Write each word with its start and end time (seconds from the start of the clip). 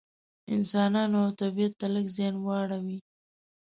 انسانانو 0.55 1.17
او 1.23 1.29
طبیعت 1.41 1.73
ته 1.79 1.87
لږ 1.93 2.05
زیان 2.15 2.35
واړوي. 2.39 2.99